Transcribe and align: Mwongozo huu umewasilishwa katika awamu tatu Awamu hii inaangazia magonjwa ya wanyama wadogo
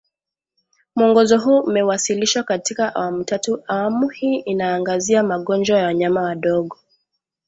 Mwongozo 0.95 1.39
huu 1.39 1.59
umewasilishwa 1.59 2.43
katika 2.43 2.95
awamu 2.95 3.23
tatu 3.23 3.63
Awamu 3.67 4.09
hii 4.09 4.35
inaangazia 4.39 5.23
magonjwa 5.23 5.77
ya 5.79 5.85
wanyama 5.85 6.21
wadogo 6.21 6.77